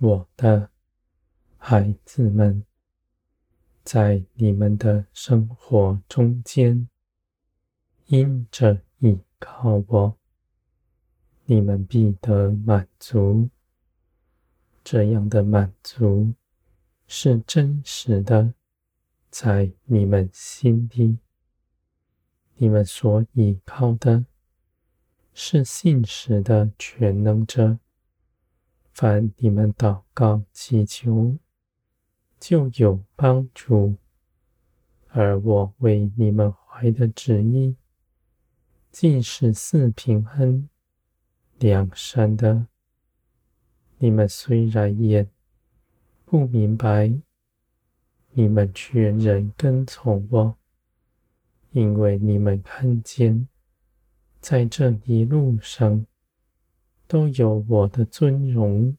[0.00, 0.70] 我的
[1.56, 2.64] 孩子们，
[3.82, 6.88] 在你们的生活中间，
[8.06, 10.16] 因着倚靠我，
[11.46, 13.48] 你们必得满足。
[14.84, 16.32] 这样的满足
[17.08, 18.54] 是真实的，
[19.30, 21.18] 在你们心里，
[22.54, 24.24] 你们所倚靠的
[25.34, 27.80] 是信实的全能者。
[29.00, 31.38] 凡你们祷告祈求，
[32.40, 33.94] 就有帮助。
[35.10, 37.76] 而我为你们怀的旨意，
[38.90, 40.68] 既是四平安、
[41.60, 42.66] 良善的。
[43.98, 45.30] 你们虽然眼
[46.24, 47.12] 不明白，
[48.32, 50.56] 你们却仍跟从我，
[51.70, 53.46] 因为你们看见，
[54.40, 56.04] 在这一路上。
[57.08, 58.94] 都有我的尊荣，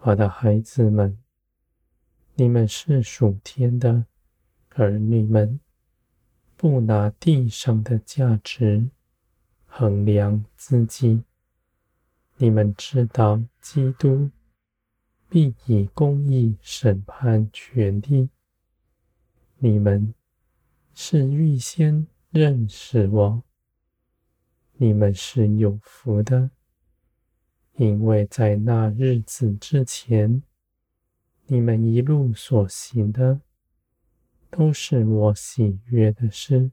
[0.00, 1.18] 我的孩子们，
[2.34, 4.04] 你们是属天的
[4.74, 5.58] 儿女们，
[6.54, 8.90] 不拿地上的价值
[9.64, 11.22] 衡量自己。
[12.36, 14.30] 你们知道，基督
[15.30, 18.28] 必以公义审判全地。
[19.56, 20.14] 你们
[20.92, 23.42] 是预先认识我，
[24.74, 26.50] 你们是有福的。
[27.76, 30.42] 因为在那日子之前，
[31.46, 33.40] 你们一路所行的，
[34.50, 36.70] 都是我喜悦的事。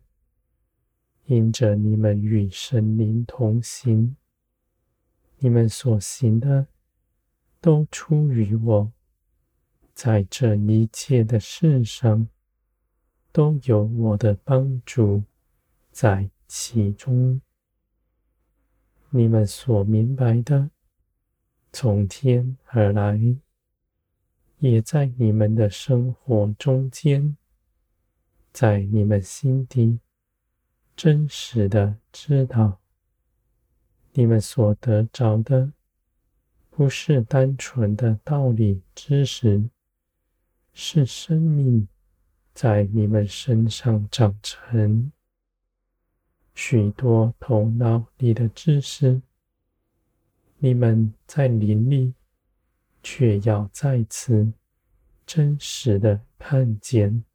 [1.25, 4.15] 因着你们与神灵同行，
[5.39, 6.67] 你们所行的，
[7.59, 8.91] 都出于我，
[9.93, 12.27] 在这一切的事上，
[13.31, 15.23] 都有我的帮助
[15.91, 17.41] 在其中。
[19.09, 20.69] 你们所明白的。
[21.75, 23.19] 从天而来，
[24.59, 27.35] 也在你们的生活中间，
[28.51, 29.99] 在你们心底
[30.95, 32.79] 真实的知道，
[34.11, 35.73] 你们所得着的，
[36.69, 39.67] 不是单纯的道理知识，
[40.73, 41.87] 是生命
[42.53, 45.11] 在你们身上长成，
[46.53, 49.19] 许多头脑里的知识。
[50.65, 52.13] 你们在林里，
[53.03, 54.53] 却要再次
[55.25, 57.25] 真实的看见，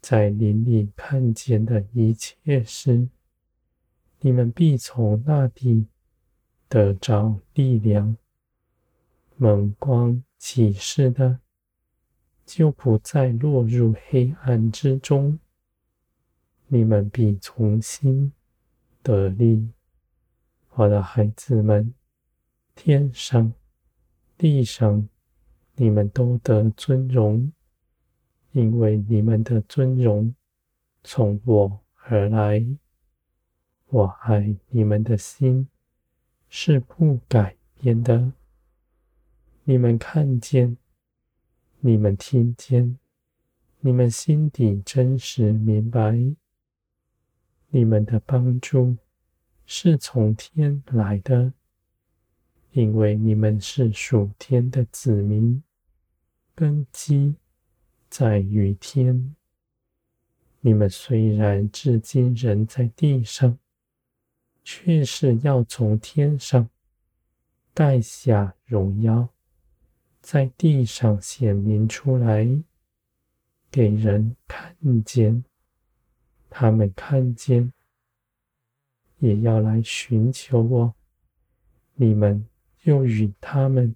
[0.00, 3.08] 在林里看见的一切事，
[4.20, 5.88] 你们必从那里
[6.68, 8.16] 得着力量，
[9.34, 11.40] 蒙光启示的，
[12.46, 15.36] 就不再落入黑暗之中。
[16.68, 18.32] 你们必重新
[19.02, 19.68] 得力，
[20.74, 21.92] 我的孩子们。
[22.74, 23.52] 天上、
[24.36, 25.08] 地上，
[25.76, 27.52] 你们都得尊荣，
[28.52, 30.34] 因为你们的尊荣
[31.02, 32.64] 从我而来。
[33.86, 35.68] 我爱你们的心
[36.48, 38.32] 是不改变的。
[39.62, 40.76] 你们看见，
[41.80, 42.98] 你们听见，
[43.80, 46.34] 你们心底真实明白，
[47.68, 48.96] 你们的帮助
[49.64, 51.52] 是从天来的。
[52.74, 55.62] 因为你们是属天的子民，
[56.56, 57.36] 根基
[58.10, 59.36] 在于天。
[60.60, 63.56] 你们虽然至今仍在地上，
[64.64, 66.68] 却是要从天上
[67.72, 69.28] 带下荣耀，
[70.20, 72.44] 在地上显明出来，
[73.70, 75.44] 给人看见。
[76.50, 77.72] 他们看见，
[79.20, 80.94] 也要来寻求我。
[81.94, 82.44] 你们。
[82.84, 83.94] 又与他们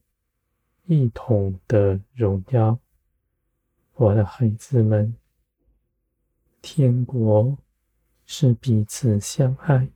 [0.86, 2.78] 一同的荣耀，
[3.94, 5.14] 我的孩子们，
[6.62, 7.58] 天国
[8.24, 9.90] 是彼此相爱、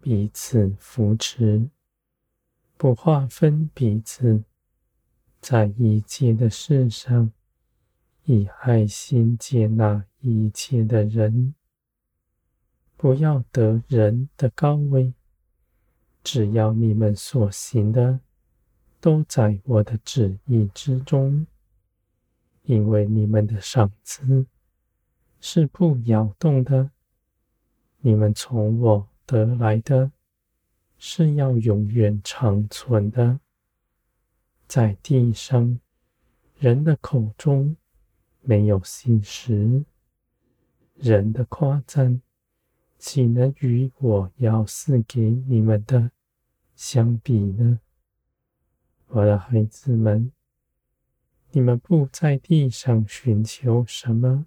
[0.00, 1.68] 彼此扶持，
[2.78, 4.42] 不划分彼此，
[5.40, 7.30] 在一切的事上，
[8.24, 11.54] 以爱心接纳一切的人，
[12.96, 15.12] 不要得人的高位。
[16.22, 18.20] 只要你们所行的
[19.00, 21.46] 都在我的旨意之中，
[22.64, 24.46] 因为你们的赏赐
[25.40, 26.90] 是不摇动的，
[28.00, 30.10] 你们从我得来的
[30.98, 33.40] 是要永远长存的。
[34.66, 35.80] 在地上，
[36.58, 37.76] 人的口中
[38.42, 39.84] 没有信实，
[40.96, 42.20] 人的夸赞
[42.98, 46.10] 岂能与我要赐给你们的
[46.74, 47.78] 相比呢？
[49.06, 50.32] 我的孩子们，
[51.52, 54.46] 你们不在地上寻求什么，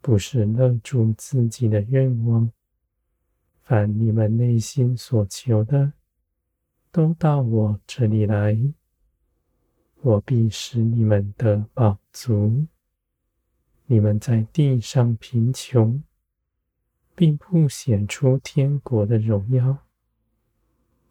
[0.00, 2.50] 不是勒住自己的愿望。
[3.62, 5.92] 凡你们内心所求的，
[6.90, 8.58] 都到我这里来，
[10.00, 12.66] 我必使你们的饱足。
[13.84, 16.02] 你们在地上贫穷，
[17.18, 19.78] 并不显出天国的荣耀。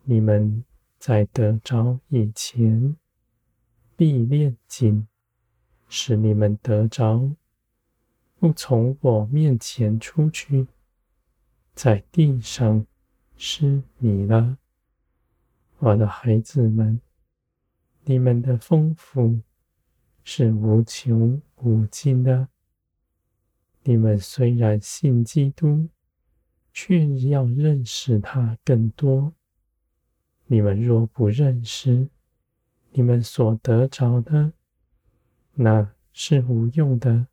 [0.06, 0.64] 你们
[0.98, 2.96] 在得着以前，
[3.98, 5.06] 必炼金，
[5.90, 7.30] 使你们得着，
[8.40, 10.68] 不从我面前出去，
[11.76, 12.88] 在地上
[13.36, 14.58] 失迷了。
[15.80, 17.02] 我的孩子们，
[18.06, 19.42] 你们的丰富
[20.24, 22.48] 是无穷无尽的。
[23.84, 25.90] 你们虽然信基督，
[26.80, 29.34] 却要认识他更多。
[30.46, 32.08] 你们若不认识，
[32.92, 34.54] 你们所得着的，
[35.56, 37.26] 那是无用的。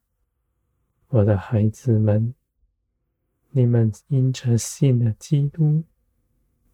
[1.08, 2.34] 我的孩子们，
[3.50, 5.84] 你们因着信了基督，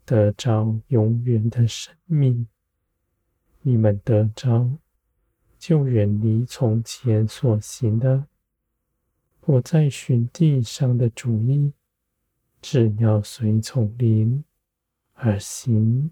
[0.04, 2.46] 得着永远的生命。
[3.62, 4.78] 你们得着，
[5.58, 8.28] 就远离从前所行的，
[9.40, 11.72] 不再循地上的主意，
[12.60, 14.44] 只要随从灵
[15.14, 16.10] 而行。